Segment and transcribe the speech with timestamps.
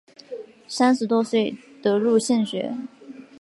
[0.67, 2.75] 三十多岁得入县学。